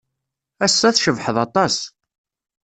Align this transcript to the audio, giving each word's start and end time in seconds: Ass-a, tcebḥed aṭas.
Ass-a, 0.65 0.89
tcebḥed 0.91 1.35
aṭas. 1.45 1.75